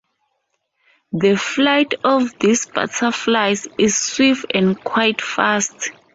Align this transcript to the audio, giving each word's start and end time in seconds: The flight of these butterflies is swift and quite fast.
The 1.11 1.35
flight 1.35 1.93
of 2.03 2.39
these 2.39 2.65
butterflies 2.65 3.67
is 3.77 3.95
swift 3.95 4.45
and 4.51 4.83
quite 4.83 5.21
fast. 5.21 5.91